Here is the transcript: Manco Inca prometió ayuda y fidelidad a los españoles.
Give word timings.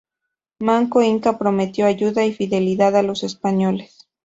Manco 0.57 1.03
Inca 1.03 1.37
prometió 1.37 1.85
ayuda 1.85 2.25
y 2.25 2.33
fidelidad 2.33 2.95
a 2.95 3.03
los 3.03 3.21
españoles. 3.23 4.07